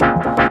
Bye. 0.00 0.46